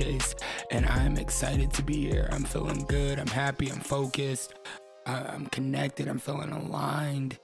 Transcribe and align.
Chase, 0.00 0.34
and 0.70 0.86
I'm 0.86 1.18
excited 1.18 1.74
to 1.74 1.82
be 1.82 2.08
here. 2.08 2.26
I'm 2.32 2.44
feeling 2.44 2.86
good. 2.88 3.18
I'm 3.18 3.26
happy. 3.26 3.70
I'm 3.70 3.80
focused. 3.80 4.54
I- 5.04 5.26
I'm 5.26 5.44
connected. 5.46 6.08
I'm 6.08 6.18
feeling 6.18 6.52
aligned. 6.52 7.38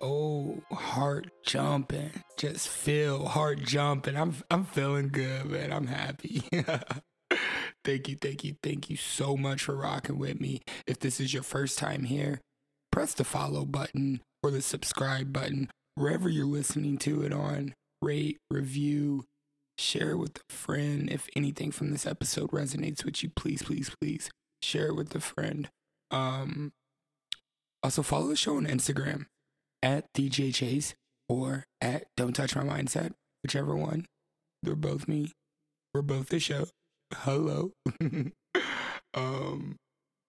Oh, 0.00 0.60
heart 0.72 1.28
jumping. 1.46 2.10
Just 2.36 2.68
feel 2.68 3.26
heart 3.26 3.60
jumping. 3.62 4.16
I'm 4.16 4.34
I'm 4.50 4.64
feeling 4.64 5.08
good, 5.08 5.46
man. 5.46 5.72
I'm 5.72 5.86
happy. 5.86 6.42
thank 7.84 8.08
you, 8.08 8.16
thank 8.16 8.42
you, 8.42 8.56
thank 8.60 8.90
you 8.90 8.96
so 8.96 9.36
much 9.36 9.62
for 9.62 9.76
rocking 9.76 10.18
with 10.18 10.40
me. 10.40 10.62
If 10.88 10.98
this 10.98 11.20
is 11.20 11.32
your 11.32 11.44
first 11.44 11.78
time 11.78 12.02
here, 12.04 12.40
press 12.90 13.14
the 13.14 13.24
follow 13.24 13.64
button 13.64 14.20
or 14.42 14.50
the 14.50 14.62
subscribe 14.62 15.32
button 15.32 15.70
wherever 15.94 16.28
you're 16.28 16.44
listening 16.46 16.98
to 16.98 17.22
it 17.22 17.32
on. 17.32 17.74
Rate, 18.02 18.38
review, 18.50 19.26
share 19.80 20.10
it 20.10 20.18
with 20.18 20.36
a 20.36 20.52
friend. 20.52 21.10
If 21.10 21.28
anything 21.34 21.70
from 21.70 21.90
this 21.90 22.06
episode 22.06 22.50
resonates 22.50 23.04
with 23.04 23.22
you, 23.22 23.30
please, 23.30 23.62
please, 23.62 23.90
please 24.00 24.30
share 24.62 24.88
it 24.88 24.96
with 24.96 25.14
a 25.14 25.20
friend. 25.20 25.68
Um, 26.10 26.72
also 27.82 28.02
follow 28.02 28.28
the 28.28 28.36
show 28.36 28.56
on 28.56 28.66
Instagram 28.66 29.26
at 29.82 30.12
DJ 30.12 30.54
Chase 30.54 30.94
or 31.28 31.64
at 31.80 32.04
Don't 32.16 32.34
Touch 32.34 32.54
My 32.54 32.62
Mindset, 32.62 33.12
whichever 33.42 33.74
one. 33.74 34.06
They're 34.62 34.76
both 34.76 35.08
me. 35.08 35.32
We're 35.94 36.02
both 36.02 36.28
the 36.28 36.38
show. 36.38 36.66
Hello. 37.14 37.72
um, 39.14 39.76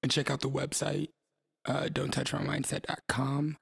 and 0.03 0.11
check 0.11 0.31
out 0.31 0.41
the 0.41 0.49
website, 0.49 1.09
uh, 1.65 1.89
don't 1.91 2.11
touch 2.11 2.33
my 2.33 2.39
mindset.com. 2.39 3.57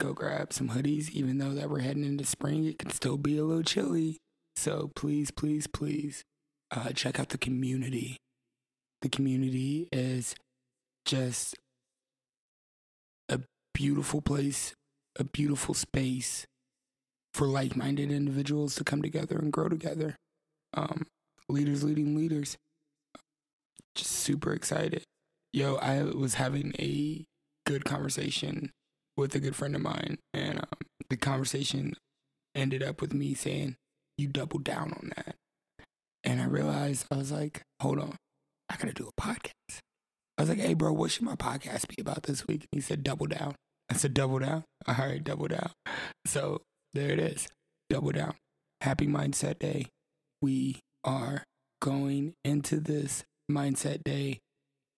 Go 0.00 0.12
grab 0.12 0.52
some 0.52 0.70
hoodies, 0.70 1.10
even 1.10 1.38
though 1.38 1.54
that 1.54 1.68
we're 1.68 1.80
heading 1.80 2.04
into 2.04 2.24
spring, 2.24 2.64
it 2.64 2.78
can 2.78 2.90
still 2.90 3.16
be 3.16 3.36
a 3.36 3.44
little 3.44 3.64
chilly. 3.64 4.18
So 4.58 4.90
please, 4.96 5.30
please, 5.30 5.68
please, 5.68 6.24
uh, 6.72 6.90
check 6.90 7.20
out 7.20 7.28
the 7.28 7.38
community. 7.38 8.16
The 9.02 9.08
community 9.08 9.88
is 9.92 10.34
just 11.04 11.54
a 13.28 13.38
beautiful 13.72 14.20
place, 14.20 14.74
a 15.16 15.22
beautiful 15.22 15.74
space 15.74 16.44
for 17.32 17.46
like-minded 17.46 18.10
individuals 18.10 18.74
to 18.74 18.82
come 18.82 19.00
together 19.00 19.38
and 19.38 19.52
grow 19.52 19.68
together. 19.68 20.16
Um, 20.74 21.06
leaders 21.48 21.84
leading 21.84 22.16
leaders. 22.16 22.56
Just 23.94 24.10
super 24.10 24.52
excited. 24.52 25.04
Yo, 25.52 25.76
I 25.76 26.02
was 26.02 26.34
having 26.34 26.74
a 26.80 27.24
good 27.64 27.84
conversation 27.84 28.72
with 29.16 29.36
a 29.36 29.38
good 29.38 29.54
friend 29.54 29.76
of 29.76 29.82
mine, 29.82 30.18
and 30.34 30.58
um, 30.58 30.80
the 31.10 31.16
conversation 31.16 31.94
ended 32.56 32.82
up 32.82 33.00
with 33.00 33.14
me 33.14 33.34
saying, 33.34 33.76
"You 34.18 34.28
double 34.28 34.58
down 34.58 34.92
on 34.92 35.12
that," 35.16 35.36
and 36.24 36.40
I 36.42 36.44
realized 36.44 37.06
I 37.10 37.16
was 37.16 37.32
like, 37.32 37.62
"Hold 37.80 38.00
on, 38.00 38.16
I 38.68 38.76
gotta 38.76 38.92
do 38.92 39.08
a 39.08 39.20
podcast." 39.20 39.80
I 40.36 40.42
was 40.42 40.48
like, 40.50 40.58
"Hey, 40.58 40.74
bro, 40.74 40.92
what 40.92 41.10
should 41.10 41.24
my 41.24 41.36
podcast 41.36 41.88
be 41.88 42.00
about 42.00 42.24
this 42.24 42.46
week?" 42.46 42.62
And 42.62 42.68
he 42.72 42.80
said, 42.80 43.02
"Double 43.02 43.26
down." 43.26 43.54
I 43.88 43.94
said, 43.94 44.12
"Double 44.12 44.38
down." 44.38 44.64
All 44.86 44.94
right, 44.94 45.22
double 45.22 45.48
down. 45.48 45.70
So 46.26 46.62
there 46.92 47.10
it 47.10 47.18
is, 47.18 47.48
double 47.88 48.12
down. 48.12 48.34
Happy 48.80 49.06
Mindset 49.06 49.58
Day. 49.58 49.86
We 50.42 50.80
are 51.04 51.44
going 51.80 52.34
into 52.44 52.80
this 52.80 53.24
mindset 53.50 54.04
day 54.04 54.40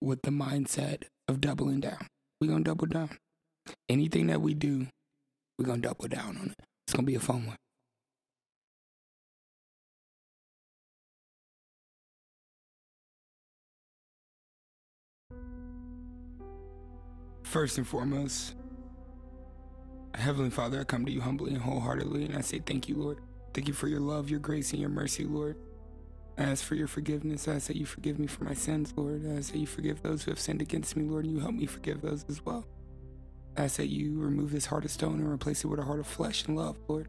with 0.01 0.23
the 0.23 0.31
mindset 0.31 1.05
of 1.29 1.41
doubling 1.41 1.81
down. 1.81 2.07
We're 2.41 2.49
gonna 2.49 2.65
double 2.65 2.87
down. 2.87 3.19
Anything 3.89 4.27
that 4.29 4.41
we 4.41 4.55
do, 4.55 4.89
we're 5.59 5.67
gonna 5.67 5.83
double 5.83 6.09
down 6.09 6.37
on 6.39 6.51
it. 6.51 6.65
It's 6.87 6.95
gonna 6.95 7.07
be 7.07 7.15
a 7.15 7.21
fun 7.21 7.47
one. 7.47 7.57
First 17.43 17.79
and 17.79 17.87
foremost, 17.87 18.55
Heavenly 20.15 20.51
Father, 20.51 20.81
I 20.81 20.85
come 20.85 21.05
to 21.05 21.13
you 21.13 21.21
humbly 21.21 21.53
and 21.53 21.63
wholeheartedly, 21.63 22.25
and 22.25 22.37
I 22.37 22.43
say 22.43 22.59
thank 22.59 22.89
you, 22.89 22.97
Lord. 22.97 23.19
Thank 23.55 23.69
you 23.69 23.75
for 23.75 23.89
your 23.89 24.01
love, 24.01 24.31
your 24.31 24.41
grace, 24.41 24.73
and 24.73 24.81
your 24.81 24.91
mercy, 24.91 25.25
Lord. 25.25 25.57
I 26.39 26.45
ask 26.45 26.65
for 26.65 26.75
your 26.75 26.87
forgiveness. 26.87 27.49
I 27.49 27.55
ask 27.57 27.67
that 27.67 27.77
you 27.77 27.87
forgive 27.87 28.19
me 28.19 28.27
for 28.27 28.45
my 28.45 28.55
sins, 28.55 28.95
Lord. 28.97 29.27
I 29.27 29.37
ask 29.37 29.53
that 29.53 29.59
you 29.59 29.67
forgive 29.67 30.03
those 30.03 30.23
who 30.23 30.31
have 30.31 30.41
sinned 30.41 30.63
against 30.63 30.97
me, 30.97 31.05
Lord, 31.05 31.25
and 31.25 31.35
you 31.35 31.41
help 31.41 31.55
me 31.55 31.67
forgive 31.67 32.01
those 32.01 32.25
as 32.29 32.45
well. 32.45 32.67
I 33.57 33.65
ask 33.65 33.77
that 33.77 33.89
you 33.89 34.19
remove 34.19 34.53
this 34.53 34.67
heart 34.67 34.85
of 34.85 34.91
stone 34.91 35.21
and 35.21 35.29
replace 35.29 35.65
it 35.65 35.67
with 35.67 35.81
a 35.81 35.85
heart 35.85 36.01
of 36.01 36.07
flesh 36.07 36.47
and 36.47 36.57
love, 36.57 36.79
Lord. 36.89 37.09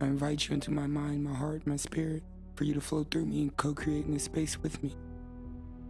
I 0.00 0.06
invite 0.06 0.48
you 0.48 0.54
into 0.54 0.70
my 0.70 0.86
mind, 0.86 1.24
my 1.24 1.34
heart, 1.34 1.66
my 1.66 1.76
spirit, 1.76 2.22
for 2.54 2.64
you 2.64 2.74
to 2.74 2.80
flow 2.80 3.04
through 3.04 3.26
me 3.26 3.42
and 3.42 3.56
co 3.56 3.74
create 3.74 4.06
in 4.06 4.14
this 4.14 4.24
space 4.24 4.58
with 4.58 4.82
me. 4.82 4.94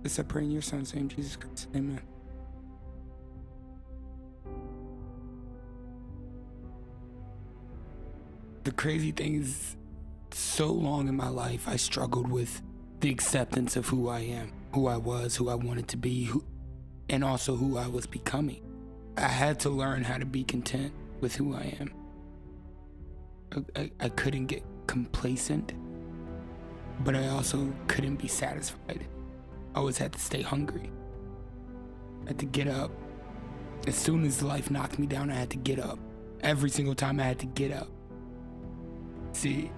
This 0.03 0.19
I 0.19 0.23
pray 0.23 0.43
in 0.43 0.51
your 0.51 0.63
son's 0.63 0.95
name, 0.95 1.09
Jesus 1.09 1.37
Christ. 1.37 1.69
Amen. 1.77 2.01
The 8.65 8.73
crazy 8.73 9.13
thing 9.13 9.37
is, 9.41 9.77
so 10.35 10.69
long 10.69 11.09
in 11.09 11.17
my 11.17 11.29
life, 11.29 11.69
I 11.69 11.77
struggled 11.77 12.31
with 12.31 12.63
the 13.01 13.11
acceptance 13.11 13.77
of 13.77 13.89
who 13.89 14.09
I 14.09 14.21
am, 14.21 14.53
who 14.75 14.87
I 14.87 14.97
was, 14.97 15.37
who 15.37 15.49
I 15.49 15.55
wanted 15.55 15.89
to 15.89 15.97
be, 15.97 16.25
who, 16.25 16.45
and 17.09 17.23
also 17.23 17.57
who 17.57 17.77
I 17.77 17.87
was 17.87 18.07
becoming. 18.07 18.63
I 19.17 19.29
had 19.29 19.61
to 19.61 19.71
learn 19.71 20.03
how 20.05 20.19
to 20.19 20.25
be 20.25 20.45
content 20.45 20.93
with 21.21 21.35
who 21.35 21.55
I 21.55 21.77
am. 21.81 21.93
I, 23.53 23.81
I, 23.81 23.91
I 24.01 24.09
couldn't 24.09 24.47
get 24.47 24.63
complacent, 24.87 25.75
but 27.01 27.15
I 27.15 27.29
also 27.29 27.73
couldn't 27.89 28.17
be 28.17 28.29
satisfied. 28.29 29.07
I 29.75 29.79
always 29.79 29.99
had 29.99 30.13
to 30.13 30.19
stay 30.19 30.43
hungry. 30.43 30.91
I 32.25 32.29
had 32.29 32.39
to 32.39 32.47
get 32.47 32.69
up. 32.69 32.91
As 33.87 33.97
soon 33.97 34.25
as 34.25 34.43
life 34.43 34.71
knocked 34.71 34.99
me 34.99 35.07
down, 35.07 35.31
I 35.31 35.35
had 35.35 35.51
to 35.51 35.57
get 35.57 35.79
up. 35.79 35.99
Every 36.43 36.71
single 36.71 36.95
time 36.95 37.19
I 37.19 37.25
had 37.25 37.39
to 37.41 37.47
get 37.47 37.73
up. 37.73 37.89
See, 39.33 39.71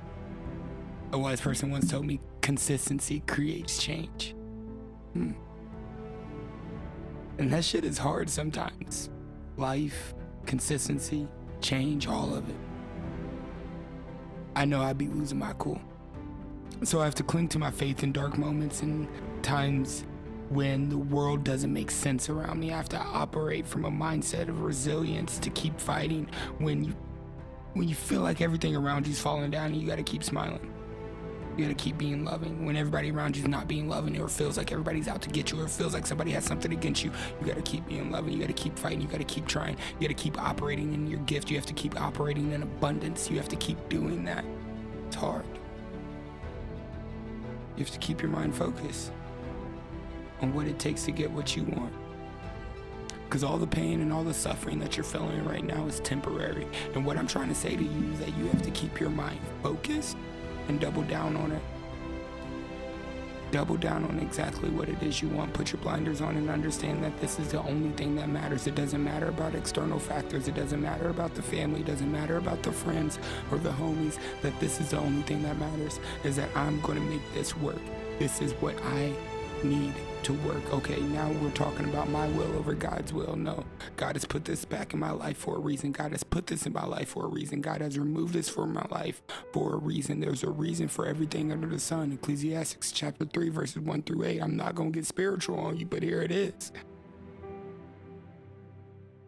a 1.12 1.18
wise 1.18 1.40
person 1.40 1.70
once 1.70 1.90
told 1.90 2.06
me 2.06 2.20
consistency 2.40 3.20
creates 3.26 3.82
change. 3.82 4.34
Hmm. 5.12 5.32
And 7.38 7.52
that 7.52 7.64
shit 7.64 7.84
is 7.84 7.98
hard 7.98 8.28
sometimes. 8.28 9.10
Life, 9.56 10.14
consistency, 10.44 11.28
change, 11.60 12.06
all 12.06 12.34
of 12.34 12.48
it. 12.48 12.56
I 14.56 14.64
know 14.64 14.82
I'd 14.82 14.98
be 14.98 15.08
losing 15.08 15.38
my 15.38 15.52
cool. 15.58 15.80
So 16.82 17.00
I 17.00 17.04
have 17.04 17.14
to 17.16 17.22
cling 17.22 17.48
to 17.48 17.58
my 17.58 17.70
faith 17.70 18.02
in 18.02 18.12
dark 18.12 18.36
moments 18.36 18.82
and 18.82 19.08
times 19.44 20.04
when 20.48 20.88
the 20.88 20.98
world 20.98 21.44
doesn't 21.44 21.72
make 21.72 21.90
sense 21.90 22.28
around 22.28 22.58
me. 22.58 22.72
I 22.72 22.76
have 22.76 22.88
to 22.90 22.98
operate 22.98 23.66
from 23.66 23.84
a 23.84 23.90
mindset 23.90 24.48
of 24.48 24.62
resilience 24.62 25.38
to 25.38 25.50
keep 25.50 25.80
fighting 25.80 26.28
when 26.58 26.84
you 26.84 26.94
when 27.74 27.88
you 27.88 27.94
feel 27.94 28.20
like 28.20 28.40
everything 28.40 28.76
around 28.76 29.06
you's 29.06 29.18
falling 29.18 29.50
down, 29.50 29.66
and 29.66 29.76
you 29.76 29.86
gotta 29.86 30.02
keep 30.02 30.22
smiling. 30.22 30.72
You 31.56 31.64
gotta 31.64 31.74
keep 31.74 31.98
being 31.98 32.24
loving. 32.24 32.64
When 32.64 32.76
everybody 32.76 33.10
around 33.10 33.36
you's 33.36 33.48
not 33.48 33.66
being 33.66 33.88
loving, 33.88 34.20
or 34.20 34.28
feels 34.28 34.56
like 34.56 34.70
everybody's 34.70 35.08
out 35.08 35.22
to 35.22 35.28
get 35.28 35.50
you, 35.50 35.60
or 35.60 35.66
feels 35.66 35.92
like 35.92 36.06
somebody 36.06 36.30
has 36.32 36.44
something 36.44 36.72
against 36.72 37.02
you, 37.02 37.10
you 37.40 37.46
gotta 37.46 37.62
keep 37.62 37.86
being 37.88 38.12
loving. 38.12 38.32
You 38.32 38.40
gotta 38.40 38.52
keep 38.52 38.78
fighting. 38.78 39.00
You 39.00 39.08
gotta 39.08 39.24
keep 39.24 39.48
trying. 39.48 39.76
You 39.98 40.08
gotta 40.08 40.14
keep 40.14 40.40
operating 40.40 40.94
in 40.94 41.08
your 41.08 41.20
gift. 41.20 41.50
You 41.50 41.56
have 41.56 41.66
to 41.66 41.74
keep 41.74 42.00
operating 42.00 42.52
in 42.52 42.62
abundance. 42.62 43.28
You 43.28 43.38
have 43.38 43.48
to 43.48 43.56
keep 43.56 43.88
doing 43.88 44.24
that. 44.24 44.44
It's 45.08 45.16
hard. 45.16 45.44
You 47.76 47.82
have 47.84 47.92
to 47.92 47.98
keep 47.98 48.22
your 48.22 48.30
mind 48.30 48.54
focused 48.54 49.10
on 50.40 50.52
what 50.54 50.66
it 50.66 50.78
takes 50.78 51.04
to 51.04 51.12
get 51.12 51.30
what 51.30 51.56
you 51.56 51.64
want. 51.64 51.92
Because 53.24 53.42
all 53.42 53.58
the 53.58 53.66
pain 53.66 54.00
and 54.00 54.12
all 54.12 54.22
the 54.22 54.34
suffering 54.34 54.78
that 54.78 54.96
you're 54.96 55.04
feeling 55.04 55.44
right 55.44 55.64
now 55.64 55.86
is 55.86 56.00
temporary. 56.00 56.66
And 56.94 57.04
what 57.04 57.16
I'm 57.16 57.26
trying 57.26 57.48
to 57.48 57.54
say 57.54 57.76
to 57.76 57.82
you 57.82 58.12
is 58.12 58.20
that 58.20 58.36
you 58.36 58.46
have 58.46 58.62
to 58.62 58.70
keep 58.70 59.00
your 59.00 59.10
mind 59.10 59.40
focused 59.62 60.16
and 60.68 60.78
double 60.78 61.02
down 61.02 61.36
on 61.36 61.52
it. 61.52 61.62
Double 63.50 63.76
down 63.76 64.04
on 64.04 64.18
exactly 64.18 64.68
what 64.70 64.88
it 64.88 65.00
is 65.02 65.22
you 65.22 65.28
want. 65.28 65.52
Put 65.52 65.72
your 65.72 65.80
blinders 65.80 66.20
on 66.20 66.36
and 66.36 66.50
understand 66.50 67.04
that 67.04 67.20
this 67.20 67.38
is 67.38 67.52
the 67.52 67.62
only 67.62 67.90
thing 67.90 68.16
that 68.16 68.28
matters. 68.28 68.66
It 68.66 68.74
doesn't 68.74 69.02
matter 69.02 69.28
about 69.28 69.54
external 69.54 69.98
factors. 69.98 70.48
It 70.48 70.54
doesn't 70.54 70.82
matter 70.82 71.08
about 71.08 71.34
the 71.34 71.42
family. 71.42 71.80
It 71.80 71.86
doesn't 71.86 72.10
matter 72.10 72.36
about 72.36 72.62
the 72.62 72.72
friends 72.72 73.18
or 73.52 73.58
the 73.58 73.70
homies. 73.70 74.18
That 74.42 74.58
this 74.60 74.80
is 74.80 74.90
the 74.90 74.98
only 74.98 75.22
thing 75.22 75.42
that 75.44 75.58
matters 75.58 76.00
is 76.24 76.36
that 76.36 76.48
I'm 76.56 76.80
going 76.80 76.98
to 76.98 77.04
make 77.04 77.22
this 77.34 77.56
work. 77.56 77.80
This 78.18 78.40
is 78.40 78.52
what 78.54 78.76
I 78.82 79.12
need 79.64 79.94
to 80.22 80.32
work. 80.34 80.72
Okay, 80.72 81.00
now 81.00 81.30
we're 81.42 81.50
talking 81.50 81.86
about 81.86 82.08
my 82.08 82.28
will 82.28 82.54
over 82.56 82.74
God's 82.74 83.12
will. 83.12 83.36
No, 83.36 83.64
God 83.96 84.16
has 84.16 84.24
put 84.24 84.44
this 84.44 84.64
back 84.64 84.92
in 84.92 85.00
my 85.00 85.10
life 85.10 85.36
for 85.36 85.56
a 85.56 85.60
reason. 85.60 85.92
God 85.92 86.12
has 86.12 86.22
put 86.22 86.46
this 86.46 86.66
in 86.66 86.72
my 86.72 86.84
life 86.84 87.08
for 87.08 87.24
a 87.24 87.28
reason. 87.28 87.60
God 87.60 87.80
has 87.80 87.98
removed 87.98 88.34
this 88.34 88.48
from 88.48 88.72
my 88.72 88.86
life 88.90 89.22
for 89.52 89.74
a 89.74 89.78
reason. 89.78 90.20
There's 90.20 90.44
a 90.44 90.50
reason 90.50 90.88
for 90.88 91.06
everything 91.06 91.50
under 91.50 91.66
the 91.66 91.80
sun. 91.80 92.12
Ecclesiastes 92.12 92.92
chapter 92.92 93.24
3, 93.24 93.48
verses 93.48 93.80
1 93.80 94.02
through 94.02 94.24
8. 94.24 94.40
I'm 94.40 94.56
not 94.56 94.74
going 94.74 94.92
to 94.92 94.98
get 94.98 95.06
spiritual 95.06 95.58
on 95.58 95.76
you, 95.76 95.86
but 95.86 96.02
here 96.02 96.22
it 96.22 96.30
is. 96.30 96.72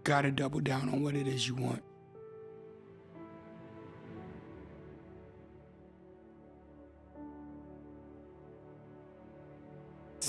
Gotta 0.04 0.30
double 0.30 0.60
down 0.60 0.88
on 0.88 1.02
what 1.02 1.16
it 1.16 1.26
is 1.26 1.48
you 1.48 1.56
want. 1.56 1.82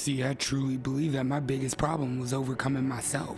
See, 0.08 0.24
I 0.24 0.36
truly 0.36 0.78
believe 0.78 1.12
that 1.12 1.26
my 1.26 1.42
biggest 1.42 1.78
problem 1.78 2.18
was 2.18 2.34
overcoming 2.34 2.88
myself. 2.88 3.38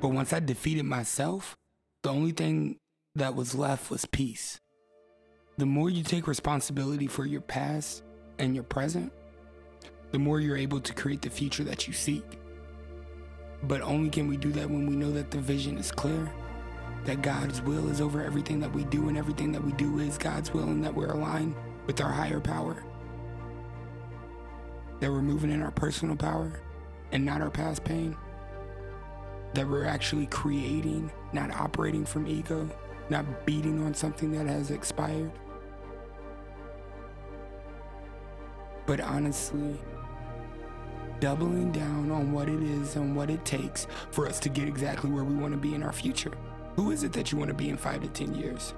But 0.00 0.08
once 0.08 0.32
I 0.32 0.40
defeated 0.40 0.82
myself, 0.82 1.56
the 2.02 2.10
only 2.10 2.32
thing 2.32 2.78
that 3.14 3.36
was 3.36 3.54
left 3.54 3.92
was 3.92 4.06
peace. 4.06 4.58
The 5.56 5.66
more 5.66 5.88
you 5.88 6.02
take 6.02 6.26
responsibility 6.26 7.06
for 7.06 7.26
your 7.26 7.42
past 7.42 8.02
and 8.40 8.56
your 8.56 8.64
present, 8.64 9.12
the 10.10 10.18
more 10.18 10.40
you're 10.40 10.56
able 10.56 10.80
to 10.80 10.92
create 10.92 11.22
the 11.22 11.30
future 11.30 11.62
that 11.62 11.86
you 11.86 11.92
seek. 11.92 12.40
But 13.62 13.80
only 13.80 14.10
can 14.10 14.26
we 14.26 14.36
do 14.36 14.50
that 14.50 14.68
when 14.68 14.88
we 14.88 14.96
know 14.96 15.12
that 15.12 15.30
the 15.30 15.38
vision 15.38 15.78
is 15.78 15.92
clear, 15.92 16.28
that 17.04 17.22
God's 17.22 17.62
will 17.62 17.88
is 17.88 18.00
over 18.00 18.20
everything 18.20 18.58
that 18.58 18.74
we 18.74 18.82
do, 18.82 19.08
and 19.08 19.16
everything 19.16 19.52
that 19.52 19.62
we 19.62 19.70
do 19.74 20.00
is 20.00 20.18
God's 20.18 20.52
will, 20.52 20.64
and 20.64 20.84
that 20.84 20.92
we're 20.92 21.12
aligned 21.12 21.54
with 21.86 22.00
our 22.00 22.10
higher 22.10 22.40
power 22.40 22.82
that 25.00 25.10
we're 25.10 25.22
moving 25.22 25.50
in 25.50 25.62
our 25.62 25.70
personal 25.70 26.16
power 26.16 26.60
and 27.12 27.24
not 27.24 27.40
our 27.40 27.50
past 27.50 27.84
pain. 27.84 28.16
That 29.54 29.68
we're 29.68 29.86
actually 29.86 30.26
creating, 30.26 31.10
not 31.32 31.50
operating 31.50 32.04
from 32.04 32.26
ego, 32.26 32.68
not 33.08 33.46
beating 33.46 33.82
on 33.84 33.94
something 33.94 34.30
that 34.32 34.46
has 34.46 34.70
expired. 34.70 35.32
But 38.86 39.00
honestly, 39.00 39.78
doubling 41.18 41.70
down 41.72 42.10
on 42.10 42.32
what 42.32 42.48
it 42.48 42.62
is 42.62 42.96
and 42.96 43.14
what 43.14 43.30
it 43.30 43.44
takes 43.44 43.86
for 44.10 44.26
us 44.26 44.40
to 44.40 44.48
get 44.48 44.68
exactly 44.68 45.10
where 45.10 45.24
we 45.24 45.34
want 45.34 45.52
to 45.52 45.58
be 45.58 45.74
in 45.74 45.82
our 45.82 45.92
future. 45.92 46.32
Who 46.76 46.90
is 46.90 47.02
it 47.02 47.12
that 47.12 47.30
you 47.30 47.38
want 47.38 47.48
to 47.48 47.54
be 47.54 47.68
in 47.68 47.76
five 47.76 48.02
to 48.02 48.08
10 48.08 48.34
years? 48.34 48.74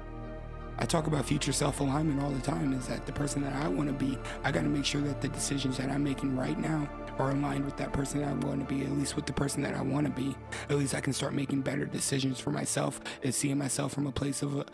I 0.82 0.84
talk 0.84 1.06
about 1.06 1.24
future 1.24 1.52
self 1.52 1.78
alignment 1.78 2.20
all 2.20 2.30
the 2.30 2.40
time 2.40 2.72
is 2.72 2.88
that 2.88 3.06
the 3.06 3.12
person 3.12 3.40
that 3.42 3.52
I 3.52 3.68
want 3.68 3.88
to 3.88 3.94
be, 3.94 4.18
I 4.42 4.50
got 4.50 4.62
to 4.62 4.68
make 4.68 4.84
sure 4.84 5.00
that 5.02 5.20
the 5.20 5.28
decisions 5.28 5.76
that 5.76 5.88
I'm 5.88 6.02
making 6.02 6.36
right 6.36 6.58
now 6.58 6.90
are 7.20 7.30
aligned 7.30 7.64
with 7.64 7.76
that 7.76 7.92
person 7.92 8.20
that 8.20 8.26
I'm 8.26 8.40
going 8.40 8.58
to 8.58 8.64
be, 8.64 8.82
at 8.82 8.90
least 8.90 9.14
with 9.14 9.26
the 9.26 9.32
person 9.32 9.62
that 9.62 9.74
I 9.74 9.80
want 9.80 10.08
to 10.08 10.12
be. 10.12 10.34
At 10.70 10.78
least 10.78 10.96
I 10.96 11.00
can 11.00 11.12
start 11.12 11.34
making 11.34 11.60
better 11.60 11.84
decisions 11.84 12.40
for 12.40 12.50
myself 12.50 13.00
and 13.22 13.32
seeing 13.32 13.58
myself 13.58 13.92
from 13.92 14.08
a 14.08 14.10
place 14.10 14.42
of, 14.42 14.64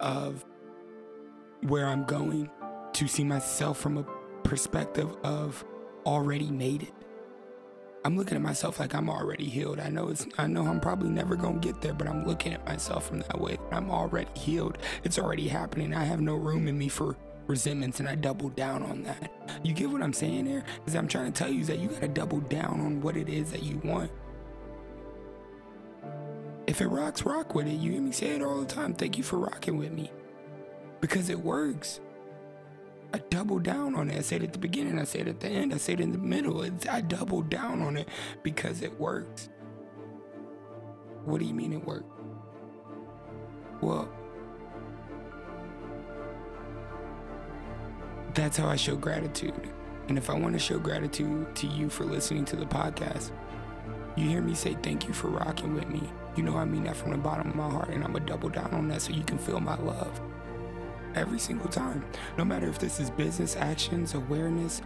of 0.00 0.42
where 1.60 1.86
I'm 1.86 2.04
going 2.04 2.48
to 2.94 3.06
see 3.06 3.24
myself 3.24 3.78
from 3.78 3.98
a 3.98 4.04
perspective 4.44 5.14
of 5.22 5.66
already 6.06 6.50
made 6.50 6.84
it. 6.84 6.94
I'm 8.04 8.16
looking 8.16 8.36
at 8.36 8.42
myself 8.42 8.78
like 8.78 8.94
I'm 8.94 9.10
already 9.10 9.46
healed. 9.46 9.80
I 9.80 9.88
know 9.88 10.08
it's 10.08 10.26
I 10.38 10.46
know 10.46 10.66
I'm 10.66 10.80
probably 10.80 11.10
never 11.10 11.34
going 11.34 11.60
to 11.60 11.66
get 11.66 11.80
there, 11.80 11.92
but 11.92 12.06
I'm 12.06 12.24
looking 12.26 12.54
at 12.54 12.64
myself 12.64 13.08
from 13.08 13.18
that 13.20 13.40
way. 13.40 13.58
I'm 13.72 13.90
already 13.90 14.30
healed. 14.38 14.78
It's 15.02 15.18
already 15.18 15.48
happening. 15.48 15.92
I 15.92 16.04
have 16.04 16.20
no 16.20 16.36
room 16.36 16.68
in 16.68 16.78
me 16.78 16.88
for 16.88 17.16
resentments 17.48 17.98
and 17.98 18.08
I 18.08 18.14
double 18.14 18.50
down 18.50 18.82
on 18.82 19.02
that. 19.02 19.32
You 19.64 19.72
get 19.72 19.90
what 19.90 20.02
I'm 20.02 20.12
saying 20.12 20.46
here? 20.46 20.64
Cuz 20.84 20.94
I'm 20.94 21.08
trying 21.08 21.32
to 21.32 21.32
tell 21.32 21.50
you 21.50 21.64
that 21.64 21.78
you 21.80 21.88
got 21.88 22.00
to 22.02 22.08
double 22.08 22.40
down 22.40 22.80
on 22.80 23.00
what 23.00 23.16
it 23.16 23.28
is 23.28 23.50
that 23.50 23.62
you 23.62 23.78
want. 23.82 24.10
If 26.68 26.80
it 26.80 26.88
rocks, 26.88 27.22
rock 27.24 27.54
with 27.54 27.66
it. 27.66 27.80
You 27.80 27.92
hear 27.92 28.02
me 28.02 28.12
say 28.12 28.36
it 28.36 28.42
all 28.42 28.60
the 28.60 28.66
time. 28.66 28.94
Thank 28.94 29.18
you 29.18 29.24
for 29.24 29.38
rocking 29.38 29.76
with 29.76 29.90
me. 29.90 30.12
Because 31.00 31.30
it 31.30 31.40
works. 31.40 32.00
I 33.12 33.18
double 33.30 33.58
down 33.58 33.94
on 33.94 34.10
it. 34.10 34.18
I 34.18 34.20
said 34.20 34.42
at 34.42 34.52
the 34.52 34.58
beginning, 34.58 34.98
I 34.98 35.04
said 35.04 35.28
at 35.28 35.40
the 35.40 35.48
end, 35.48 35.72
I 35.72 35.78
said 35.78 36.00
in 36.00 36.12
the 36.12 36.18
middle. 36.18 36.62
It's, 36.62 36.86
I 36.86 37.00
double 37.00 37.42
down 37.42 37.80
on 37.80 37.96
it 37.96 38.08
because 38.42 38.82
it 38.82 38.98
works. 38.98 39.48
What 41.24 41.40
do 41.40 41.46
you 41.46 41.54
mean 41.54 41.72
it 41.72 41.84
worked? 41.84 42.10
Well, 43.80 44.08
that's 48.34 48.56
how 48.56 48.68
I 48.68 48.76
show 48.76 48.96
gratitude. 48.96 49.70
And 50.08 50.18
if 50.18 50.28
I 50.30 50.34
want 50.34 50.54
to 50.54 50.58
show 50.58 50.78
gratitude 50.78 51.54
to 51.56 51.66
you 51.66 51.88
for 51.88 52.04
listening 52.04 52.44
to 52.46 52.56
the 52.56 52.66
podcast, 52.66 53.30
you 54.16 54.28
hear 54.28 54.42
me 54.42 54.54
say 54.54 54.76
thank 54.82 55.06
you 55.06 55.14
for 55.14 55.28
rocking 55.28 55.74
with 55.74 55.88
me. 55.88 56.02
You 56.36 56.42
know 56.42 56.56
I 56.56 56.64
mean 56.64 56.84
that 56.84 56.96
from 56.96 57.12
the 57.12 57.18
bottom 57.18 57.48
of 57.48 57.54
my 57.54 57.68
heart, 57.70 57.88
and 57.88 58.04
I'm 58.04 58.12
gonna 58.12 58.26
double 58.26 58.48
down 58.48 58.72
on 58.72 58.88
that 58.88 59.02
so 59.02 59.12
you 59.12 59.22
can 59.22 59.38
feel 59.38 59.60
my 59.60 59.76
love 59.76 60.20
every 61.18 61.38
single 61.38 61.68
time. 61.68 62.04
No 62.38 62.44
matter 62.44 62.68
if 62.68 62.78
this 62.78 63.00
is 63.00 63.10
business 63.10 63.56
actions, 63.56 64.14
awareness, 64.14 64.80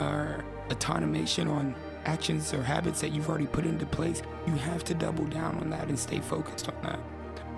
or 0.00 0.44
automation 0.70 1.48
on 1.48 1.74
actions 2.04 2.54
or 2.54 2.62
habits 2.62 3.00
that 3.00 3.10
you've 3.10 3.28
already 3.28 3.46
put 3.46 3.66
into 3.66 3.86
place, 3.86 4.22
you 4.46 4.54
have 4.54 4.84
to 4.84 4.94
double 4.94 5.24
down 5.26 5.58
on 5.58 5.70
that 5.70 5.88
and 5.88 5.98
stay 5.98 6.20
focused 6.20 6.68
on 6.68 6.82
that. 6.82 7.00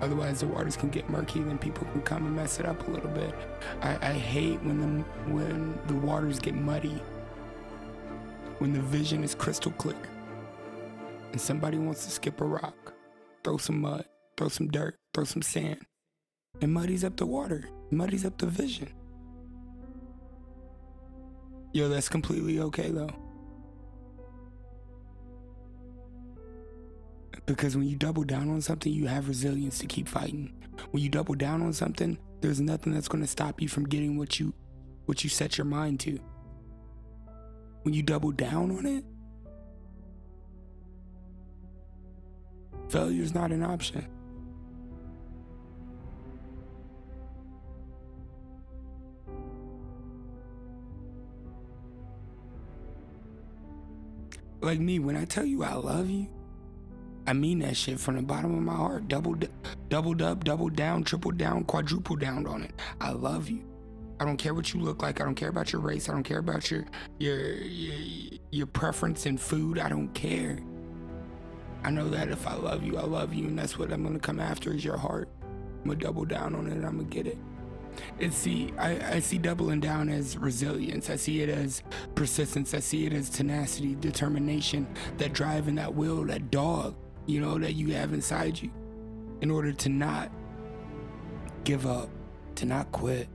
Otherwise, 0.01 0.39
the 0.39 0.47
waters 0.47 0.75
can 0.75 0.89
get 0.89 1.07
murky, 1.09 1.39
and 1.39 1.61
people 1.61 1.85
can 1.91 2.01
come 2.01 2.25
and 2.25 2.35
mess 2.35 2.59
it 2.59 2.65
up 2.65 2.87
a 2.87 2.91
little 2.91 3.11
bit. 3.11 3.35
I, 3.81 4.09
I 4.09 4.13
hate 4.13 4.61
when 4.63 4.79
the 4.81 5.03
when 5.31 5.79
the 5.85 5.93
waters 5.93 6.39
get 6.39 6.55
muddy, 6.55 6.99
when 8.57 8.73
the 8.73 8.81
vision 8.81 9.23
is 9.23 9.35
crystal 9.35 9.71
clear, 9.73 9.95
and 11.31 11.39
somebody 11.39 11.77
wants 11.77 12.03
to 12.05 12.11
skip 12.11 12.41
a 12.41 12.45
rock, 12.45 12.93
throw 13.43 13.57
some 13.57 13.81
mud, 13.81 14.05
throw 14.37 14.47
some 14.47 14.69
dirt, 14.69 14.95
throw 15.13 15.23
some 15.23 15.43
sand, 15.43 15.85
and 16.61 16.73
muddies 16.73 17.03
up 17.03 17.17
the 17.17 17.27
water 17.27 17.69
muddies 17.91 18.25
up 18.25 18.37
the 18.37 18.47
vision. 18.47 18.89
Yo, 21.73 21.87
that's 21.87 22.09
completely 22.09 22.59
okay 22.59 22.89
though. 22.89 23.09
Because 27.45 27.75
when 27.75 27.87
you 27.87 27.95
double 27.95 28.23
down 28.23 28.49
on 28.49 28.61
something, 28.61 28.91
you 28.91 29.07
have 29.07 29.27
resilience 29.27 29.79
to 29.79 29.87
keep 29.87 30.07
fighting. 30.07 30.53
When 30.91 31.03
you 31.03 31.09
double 31.09 31.35
down 31.35 31.61
on 31.61 31.73
something, 31.73 32.17
there's 32.39 32.61
nothing 32.61 32.93
that's 32.93 33.07
going 33.07 33.23
to 33.23 33.29
stop 33.29 33.61
you 33.61 33.67
from 33.67 33.85
getting 33.85 34.17
what 34.17 34.39
you 34.39 34.53
what 35.05 35.23
you 35.23 35.29
set 35.29 35.57
your 35.57 35.65
mind 35.65 35.99
to. 36.01 36.19
When 37.83 37.93
you 37.93 38.03
double 38.03 38.31
down 38.31 38.77
on 38.77 38.85
it, 38.85 39.03
failure's 42.89 43.33
not 43.33 43.51
an 43.51 43.63
option. 43.63 44.07
Like 54.61 54.79
me, 54.79 54.99
when 54.99 55.17
I 55.17 55.25
tell 55.25 55.45
you 55.45 55.63
I 55.63 55.73
love 55.73 56.09
you, 56.09 56.27
I 57.25 57.33
mean 57.33 57.59
that 57.59 57.75
shit 57.75 57.99
from 57.99 58.15
the 58.15 58.21
bottom 58.21 58.55
of 58.55 58.63
my 58.63 58.75
heart. 58.75 59.07
Double, 59.07 59.35
doubled 59.89 60.21
up, 60.21 60.43
double 60.43 60.69
down, 60.69 61.03
triple 61.03 61.31
down, 61.31 61.63
quadruple 61.63 62.15
down 62.15 62.45
on 62.45 62.63
it. 62.63 62.73
I 62.99 63.11
love 63.11 63.49
you. 63.49 63.63
I 64.19 64.25
don't 64.25 64.37
care 64.37 64.53
what 64.53 64.71
you 64.71 64.79
look 64.79 65.01
like. 65.01 65.19
I 65.19 65.23
don't 65.25 65.33
care 65.33 65.49
about 65.49 65.73
your 65.73 65.81
race. 65.81 66.07
I 66.07 66.13
don't 66.13 66.23
care 66.23 66.37
about 66.37 66.69
your 66.69 66.85
your 67.17 67.53
your, 67.55 68.39
your 68.51 68.67
preference 68.67 69.25
in 69.25 69.37
food. 69.37 69.79
I 69.79 69.89
don't 69.89 70.13
care. 70.13 70.59
I 71.83 71.89
know 71.89 72.07
that 72.09 72.29
if 72.29 72.45
I 72.45 72.53
love 72.53 72.83
you, 72.83 72.97
I 72.97 73.03
love 73.03 73.33
you, 73.33 73.47
and 73.47 73.57
that's 73.57 73.79
what 73.79 73.91
I'm 73.91 74.03
gonna 74.03 74.19
come 74.19 74.39
after 74.39 74.73
is 74.73 74.85
your 74.85 74.97
heart. 74.97 75.27
I'm 75.81 75.89
gonna 75.89 75.99
double 75.99 76.25
down 76.25 76.53
on 76.53 76.67
it. 76.67 76.75
I'm 76.75 76.97
gonna 76.97 77.03
get 77.05 77.25
it. 77.25 77.37
And 78.19 78.33
see, 78.33 78.73
I, 78.77 79.15
I 79.15 79.19
see 79.19 79.37
doubling 79.37 79.79
down 79.79 80.09
as 80.09 80.37
resilience. 80.37 81.09
I 81.09 81.15
see 81.15 81.41
it 81.41 81.49
as 81.49 81.83
persistence. 82.15 82.73
I 82.73 82.79
see 82.79 83.05
it 83.05 83.13
as 83.13 83.29
tenacity, 83.29 83.95
determination, 83.95 84.87
that 85.17 85.33
drive 85.33 85.67
and 85.67 85.77
that 85.77 85.93
will, 85.93 86.23
that 86.25 86.51
dog, 86.51 86.95
you 87.25 87.41
know, 87.41 87.57
that 87.59 87.73
you 87.73 87.93
have 87.93 88.13
inside 88.13 88.61
you 88.61 88.71
in 89.41 89.51
order 89.51 89.71
to 89.73 89.89
not 89.89 90.31
give 91.63 91.85
up, 91.85 92.09
to 92.55 92.65
not 92.65 92.91
quit. 92.91 93.27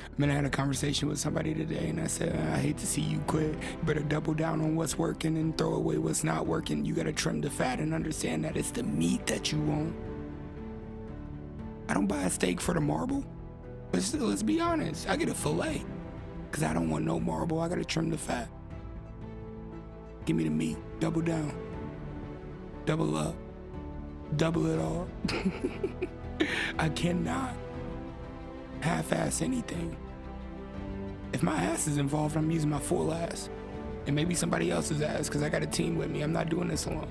I 0.00 0.20
mean, 0.20 0.30
I 0.30 0.34
had 0.34 0.44
a 0.44 0.50
conversation 0.50 1.08
with 1.08 1.18
somebody 1.18 1.54
today 1.54 1.88
and 1.88 2.00
I 2.00 2.06
said, 2.06 2.34
I 2.52 2.58
hate 2.58 2.76
to 2.78 2.86
see 2.86 3.00
you 3.00 3.18
quit. 3.20 3.54
You 3.54 3.84
better 3.84 4.00
double 4.00 4.34
down 4.34 4.60
on 4.60 4.76
what's 4.76 4.98
working 4.98 5.38
and 5.38 5.56
throw 5.56 5.74
away 5.74 5.96
what's 5.96 6.22
not 6.22 6.46
working. 6.46 6.84
You 6.84 6.94
gotta 6.94 7.12
trim 7.12 7.40
the 7.40 7.48
fat 7.48 7.78
and 7.78 7.94
understand 7.94 8.44
that 8.44 8.56
it's 8.56 8.70
the 8.70 8.82
meat 8.82 9.26
that 9.26 9.52
you 9.52 9.60
want. 9.60 9.94
I 11.88 11.94
don't 11.94 12.06
buy 12.06 12.22
a 12.22 12.30
steak 12.30 12.60
for 12.60 12.74
the 12.74 12.80
marble. 12.80 13.24
Let's, 13.92 14.14
let's 14.14 14.42
be 14.42 14.60
honest. 14.60 15.08
I 15.08 15.16
get 15.16 15.28
a 15.28 15.34
fillet 15.34 15.84
because 16.50 16.64
I 16.64 16.72
don't 16.72 16.88
want 16.88 17.04
no 17.04 17.20
marble. 17.20 17.60
I 17.60 17.68
got 17.68 17.76
to 17.76 17.84
trim 17.84 18.10
the 18.10 18.18
fat. 18.18 18.48
Give 20.24 20.36
me 20.36 20.44
the 20.44 20.50
meat. 20.50 20.78
Double 21.00 21.20
down. 21.20 21.52
Double 22.86 23.16
up. 23.16 23.34
Double 24.36 24.66
it 24.66 24.78
all. 24.78 25.08
I 26.78 26.88
cannot 26.90 27.54
half 28.80 29.12
ass 29.12 29.42
anything. 29.42 29.96
If 31.32 31.42
my 31.42 31.56
ass 31.56 31.86
is 31.86 31.98
involved, 31.98 32.36
I'm 32.36 32.50
using 32.50 32.70
my 32.70 32.78
full 32.78 33.12
ass. 33.12 33.48
And 34.06 34.16
maybe 34.16 34.34
somebody 34.34 34.70
else's 34.70 35.00
ass 35.00 35.28
because 35.28 35.42
I 35.42 35.48
got 35.48 35.62
a 35.62 35.66
team 35.66 35.96
with 35.96 36.10
me. 36.10 36.22
I'm 36.22 36.32
not 36.32 36.48
doing 36.48 36.68
this 36.68 36.86
alone. 36.86 37.08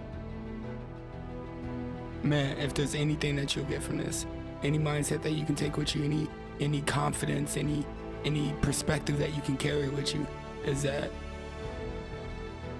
Man, 2.24 2.58
if 2.58 2.74
there's 2.74 2.96
anything 2.96 3.36
that 3.38 3.56
you'll 3.56 3.66
get 3.66 3.82
from 3.82 3.98
this, 3.98 4.26
any 4.62 4.78
mindset 4.78 5.22
that 5.24 5.32
you 5.32 5.46
can 5.46 5.56
take 5.56 5.78
with 5.78 5.96
you, 5.96 6.04
any 6.04 6.28
any 6.62 6.82
confidence, 6.82 7.58
any 7.58 7.86
any 8.24 8.54
perspective 8.62 9.18
that 9.18 9.36
you 9.36 9.42
can 9.42 9.58
carry 9.58 9.90
with 9.90 10.14
you, 10.14 10.26
is 10.64 10.84
that 10.84 11.10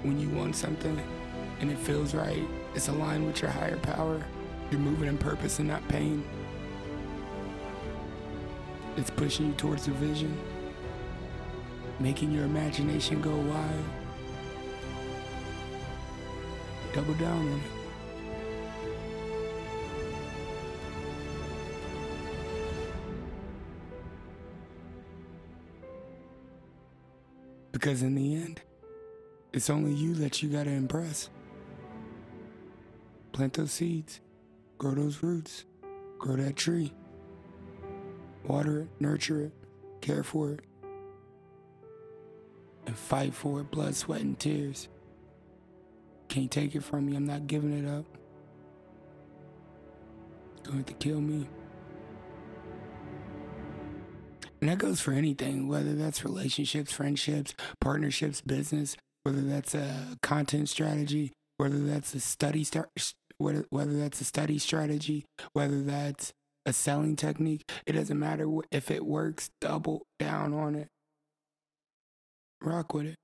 when 0.04 0.20
you 0.20 0.30
want 0.30 0.56
something 0.56 1.02
and 1.60 1.72
it 1.72 1.78
feels 1.78 2.14
right, 2.14 2.48
it's 2.76 2.88
aligned 2.88 3.26
with 3.26 3.42
your 3.42 3.52
higher 3.52 3.78
power, 3.78 4.24
you're 4.70 4.80
moving 4.80 5.10
in 5.10 5.18
purpose 5.18 5.60
and 5.60 5.68
not 5.68 5.86
pain. 5.88 6.24
It's 8.98 9.10
pushing 9.10 9.48
you 9.48 9.54
towards 9.54 9.88
a 9.88 9.92
vision, 9.92 10.38
making 12.00 12.32
your 12.32 12.46
imagination 12.46 13.22
go 13.22 13.36
wild. 13.36 13.86
Double 16.94 17.14
down 17.16 17.38
on 17.38 17.60
it. 17.60 17.81
Because 27.82 28.04
in 28.04 28.14
the 28.14 28.36
end, 28.36 28.62
it's 29.54 29.68
only 29.68 29.92
you 29.92 30.14
that 30.14 30.44
you 30.44 30.50
gotta 30.50 30.70
impress. 30.70 31.32
Plant 33.32 33.54
those 33.54 33.72
seeds, 33.72 34.20
grow 34.78 34.94
those 34.94 35.24
roots, 35.24 35.66
grow 36.20 36.36
that 36.36 36.56
tree. 36.56 36.94
Water 38.46 38.82
it, 38.82 38.88
nurture 39.00 39.46
it, 39.46 39.54
care 40.00 40.22
for 40.22 40.52
it, 40.52 40.60
and 42.86 42.96
fight 42.96 43.34
for 43.34 43.62
it, 43.62 43.72
blood, 43.72 43.96
sweat, 43.96 44.22
and 44.22 44.38
tears. 44.38 44.88
Can't 46.28 46.52
take 46.52 46.76
it 46.76 46.84
from 46.84 47.08
me, 47.08 47.16
I'm 47.16 47.26
not 47.26 47.48
giving 47.48 47.74
it 47.74 47.90
up. 47.90 48.06
Going 50.62 50.84
to 50.84 50.94
kill 50.94 51.20
me. 51.20 51.48
And 54.62 54.70
that 54.70 54.78
goes 54.78 55.02
for 55.02 55.12
anything, 55.12 55.68
whether 55.68 55.94
that's 55.94 56.24
relationships, 56.24 56.92
friendships, 56.92 57.56
partnerships, 57.80 58.42
business, 58.42 58.96
whether 59.24 59.42
that's 59.42 59.74
a 59.74 60.18
content 60.22 60.70
strategy, 60.70 61.34
whether 61.58 61.80
that's 61.80 62.14
a 62.14 62.20
study 62.20 62.64
start, 62.64 62.90
whether, 63.40 63.66
whether 63.72 63.98
that's 63.98 64.22
a 64.22 64.26
study 64.26 64.60
strategy, 64.60 65.26
whether 65.54 65.82
that's 65.82 66.32
a 66.66 66.74
selling 66.74 67.16
technique. 67.16 67.70
It 67.88 67.94
doesn't 67.94 68.20
matter 68.20 68.48
if 68.72 68.92
it 68.92 69.04
works, 69.04 69.50
double 69.60 70.04
down 70.20 70.54
on 70.54 70.76
it. 70.76 70.88
Rock 72.62 72.94
with 72.94 73.08
it. 73.08 73.16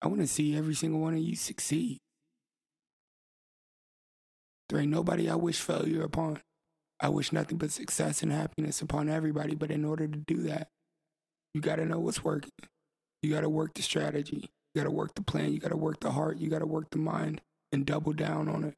I 0.00 0.08
want 0.08 0.20
to 0.22 0.26
see 0.26 0.56
every 0.56 0.74
single 0.74 1.00
one 1.00 1.14
of 1.14 1.20
you 1.20 1.36
succeed. 1.36 1.98
There 4.68 4.80
ain't 4.80 4.90
nobody 4.90 5.28
I 5.28 5.34
wish 5.34 5.60
failure 5.60 6.02
upon. 6.02 6.40
I 7.02 7.08
wish 7.08 7.32
nothing 7.32 7.58
but 7.58 7.72
success 7.72 8.22
and 8.22 8.32
happiness 8.32 8.80
upon 8.80 9.08
everybody. 9.08 9.56
But 9.56 9.72
in 9.72 9.84
order 9.84 10.06
to 10.06 10.18
do 10.18 10.36
that, 10.44 10.68
you 11.52 11.60
got 11.60 11.76
to 11.76 11.84
know 11.84 11.98
what's 11.98 12.22
working. 12.22 12.52
You 13.22 13.30
got 13.30 13.40
to 13.40 13.48
work 13.48 13.74
the 13.74 13.82
strategy. 13.82 14.50
You 14.74 14.80
got 14.80 14.84
to 14.84 14.90
work 14.90 15.16
the 15.16 15.22
plan. 15.22 15.52
You 15.52 15.58
got 15.58 15.70
to 15.70 15.76
work 15.76 16.00
the 16.00 16.12
heart. 16.12 16.38
You 16.38 16.48
got 16.48 16.60
to 16.60 16.66
work 16.66 16.90
the 16.90 16.98
mind 16.98 17.40
and 17.72 17.84
double 17.84 18.12
down 18.12 18.48
on 18.48 18.62
it. 18.64 18.74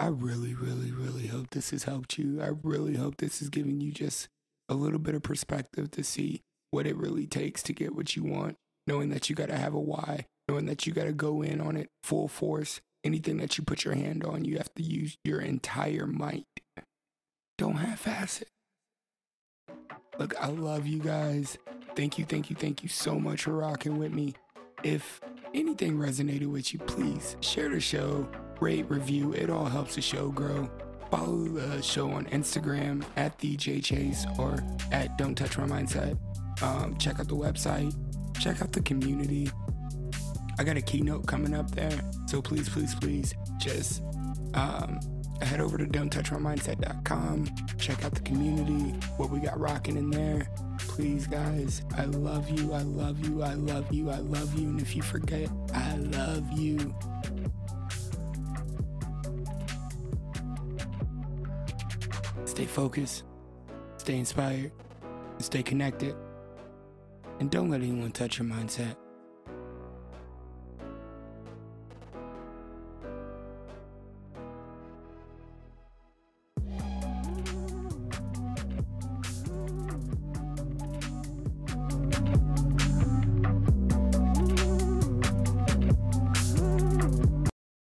I 0.00 0.08
really, 0.08 0.54
really, 0.54 0.90
really 0.90 1.28
hope 1.28 1.50
this 1.50 1.70
has 1.70 1.84
helped 1.84 2.18
you. 2.18 2.42
I 2.42 2.50
really 2.62 2.96
hope 2.96 3.16
this 3.16 3.40
is 3.40 3.48
giving 3.48 3.80
you 3.80 3.92
just 3.92 4.28
a 4.68 4.74
little 4.74 4.98
bit 4.98 5.14
of 5.14 5.22
perspective 5.22 5.90
to 5.92 6.04
see 6.04 6.42
what 6.70 6.86
it 6.86 6.96
really 6.96 7.26
takes 7.26 7.62
to 7.64 7.72
get 7.72 7.94
what 7.94 8.14
you 8.14 8.24
want, 8.24 8.56
knowing 8.86 9.08
that 9.10 9.30
you 9.30 9.36
got 9.36 9.48
to 9.48 9.56
have 9.56 9.74
a 9.74 9.80
why, 9.80 10.26
knowing 10.48 10.66
that 10.66 10.86
you 10.86 10.92
got 10.92 11.04
to 11.04 11.12
go 11.12 11.42
in 11.42 11.60
on 11.60 11.76
it 11.76 11.88
full 12.02 12.28
force 12.28 12.80
anything 13.04 13.38
that 13.38 13.58
you 13.58 13.64
put 13.64 13.84
your 13.84 13.94
hand 13.94 14.24
on, 14.24 14.44
you 14.44 14.58
have 14.58 14.74
to 14.74 14.82
use 14.82 15.16
your 15.24 15.40
entire 15.40 16.06
might. 16.06 16.46
Don't 17.56 17.76
half 17.76 18.06
ass 18.06 18.42
it. 18.42 18.48
Look, 20.18 20.34
I 20.40 20.48
love 20.48 20.86
you 20.86 20.98
guys. 21.00 21.58
Thank 21.94 22.18
you, 22.18 22.24
thank 22.24 22.50
you, 22.50 22.56
thank 22.56 22.82
you 22.82 22.88
so 22.88 23.18
much 23.18 23.42
for 23.42 23.52
rocking 23.52 23.98
with 23.98 24.12
me. 24.12 24.34
If 24.84 25.20
anything 25.54 25.98
resonated 25.98 26.46
with 26.46 26.72
you, 26.72 26.78
please 26.80 27.36
share 27.40 27.68
the 27.68 27.80
show, 27.80 28.28
rate, 28.60 28.88
review. 28.88 29.32
It 29.32 29.50
all 29.50 29.64
helps 29.64 29.96
the 29.96 30.02
show 30.02 30.30
grow. 30.30 30.70
Follow 31.10 31.44
the 31.48 31.82
show 31.82 32.10
on 32.10 32.26
Instagram 32.26 33.04
at 33.16 33.38
DJ 33.38 33.82
Chase 33.82 34.26
or 34.38 34.58
at 34.92 35.16
Don't 35.16 35.34
Touch 35.34 35.56
My 35.56 35.66
Mindset. 35.66 36.18
Um, 36.62 36.96
check 36.98 37.18
out 37.18 37.28
the 37.28 37.36
website. 37.36 37.94
Check 38.38 38.60
out 38.60 38.72
the 38.72 38.82
community. 38.82 39.50
I 40.58 40.64
got 40.64 40.76
a 40.76 40.82
keynote 40.82 41.26
coming 41.26 41.54
up 41.54 41.70
there. 41.70 42.00
So 42.26 42.42
please, 42.42 42.68
please, 42.68 42.94
please 42.96 43.34
just 43.58 44.02
um, 44.54 44.98
head 45.40 45.60
over 45.60 45.78
to 45.78 45.86
don'ttouchmymindset.com. 45.86 47.46
Check 47.78 48.04
out 48.04 48.12
the 48.12 48.20
community, 48.20 48.90
what 49.16 49.30
we 49.30 49.38
got 49.38 49.58
rocking 49.58 49.96
in 49.96 50.10
there. 50.10 50.48
Please, 50.78 51.28
guys, 51.28 51.82
I 51.96 52.04
love 52.06 52.50
you. 52.50 52.72
I 52.72 52.82
love 52.82 53.24
you. 53.26 53.42
I 53.42 53.54
love 53.54 53.92
you. 53.92 54.10
I 54.10 54.18
love 54.18 54.58
you. 54.58 54.68
And 54.68 54.80
if 54.80 54.96
you 54.96 55.02
forget, 55.02 55.48
I 55.72 55.96
love 55.96 56.50
you. 56.52 56.94
Stay 62.44 62.66
focused, 62.66 63.22
stay 63.98 64.18
inspired, 64.18 64.72
stay 65.38 65.62
connected. 65.62 66.16
And 67.38 67.48
don't 67.52 67.70
let 67.70 67.82
anyone 67.82 68.10
touch 68.10 68.40
your 68.40 68.48
mindset. 68.48 68.96